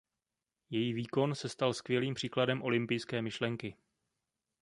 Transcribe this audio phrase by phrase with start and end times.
[0.69, 3.75] Její výkon se stal skvělým příkladem olympijské myšlenky.